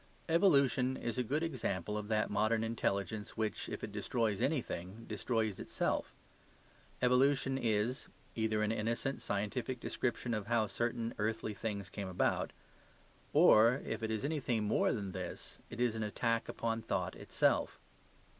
[0.27, 5.59] Evolution is a good example of that modern intelligence which, if it destroys anything, destroys
[5.59, 6.11] itself.
[7.03, 12.49] Evolution is either an innocent scientific description of how certain earthly things came about;
[13.31, 17.77] or, if it is anything more than this, it is an attack upon thought itself.